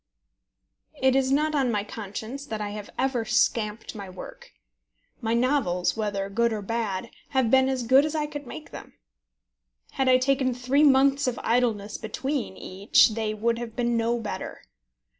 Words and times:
It 0.99 1.15
is 1.15 1.31
not 1.31 1.53
on 1.53 1.71
my 1.71 1.83
conscience 1.83 2.43
that 2.47 2.59
I 2.59 2.71
have 2.71 2.89
ever 2.97 3.23
scamped 3.23 3.93
my 3.93 4.09
work. 4.09 4.51
My 5.21 5.35
novels, 5.35 5.95
whether 5.95 6.27
good 6.27 6.51
or 6.51 6.63
bad, 6.63 7.11
have 7.37 7.51
been 7.51 7.69
as 7.69 7.83
good 7.83 8.03
as 8.03 8.15
I 8.15 8.25
could 8.25 8.47
make 8.47 8.71
them. 8.71 8.93
Had 9.91 10.09
I 10.09 10.17
taken 10.17 10.55
three 10.55 10.83
months 10.83 11.27
of 11.27 11.39
idleness 11.43 11.99
between 11.99 12.57
each 12.57 13.09
they 13.09 13.35
would 13.35 13.59
have 13.59 13.75
been 13.75 13.95
no 13.95 14.19
better. 14.19 14.63